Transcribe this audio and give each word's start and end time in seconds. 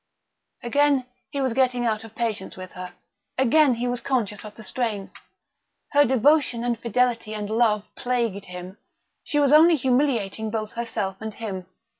Again 0.63 1.05
he 1.29 1.41
was 1.41 1.53
getting 1.53 1.85
out 1.85 2.03
of 2.03 2.15
patience 2.15 2.57
with 2.57 2.71
her; 2.71 2.95
again 3.37 3.75
he 3.75 3.87
was 3.87 4.01
conscious 4.01 4.43
of 4.43 4.55
the 4.55 4.63
strain. 4.63 5.11
Her 5.91 6.05
devotion 6.05 6.63
and 6.63 6.79
fidelity 6.79 7.35
and 7.35 7.47
love 7.51 7.87
plagued 7.93 8.45
him; 8.45 8.79
she 9.23 9.39
was 9.39 9.53
only 9.53 9.75
humiliating 9.75 10.49
both 10.49 10.71
herself 10.71 11.17
and 11.21 11.35
him. 11.35 11.67